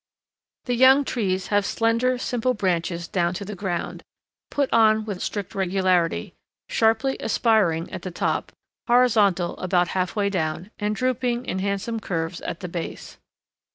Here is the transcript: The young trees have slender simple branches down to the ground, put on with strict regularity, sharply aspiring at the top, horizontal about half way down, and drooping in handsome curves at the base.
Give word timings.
The 0.65 0.73
young 0.73 1.05
trees 1.05 1.49
have 1.49 1.63
slender 1.63 2.17
simple 2.17 2.55
branches 2.55 3.07
down 3.07 3.35
to 3.35 3.45
the 3.45 3.53
ground, 3.53 4.01
put 4.49 4.67
on 4.73 5.05
with 5.05 5.21
strict 5.21 5.53
regularity, 5.53 6.33
sharply 6.67 7.17
aspiring 7.19 7.87
at 7.93 8.01
the 8.01 8.09
top, 8.09 8.51
horizontal 8.87 9.55
about 9.59 9.89
half 9.89 10.15
way 10.15 10.31
down, 10.31 10.71
and 10.79 10.95
drooping 10.95 11.45
in 11.45 11.59
handsome 11.59 11.99
curves 11.99 12.41
at 12.41 12.61
the 12.61 12.67
base. 12.67 13.19